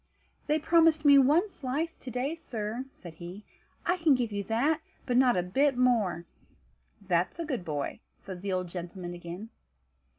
[0.47, 3.45] "They promised me one slice to day, sir," said he;
[3.85, 6.25] "I can give you that, but not a bit more."
[6.99, 9.51] "That's a good boy," said the old gentleman again.